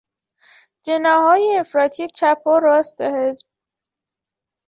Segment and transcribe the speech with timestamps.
[0.85, 3.47] جناحهای افراطی چپ و راست حزب